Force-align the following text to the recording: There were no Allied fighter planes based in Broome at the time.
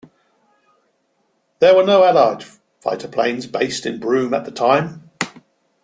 There 1.59 1.75
were 1.75 1.85
no 1.85 2.03
Allied 2.03 2.43
fighter 2.79 3.07
planes 3.07 3.45
based 3.45 3.85
in 3.85 3.99
Broome 3.99 4.33
at 4.33 4.45
the 4.45 4.51
time. 4.51 5.11